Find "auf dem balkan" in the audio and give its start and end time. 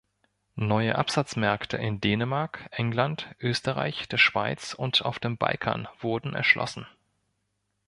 5.05-5.87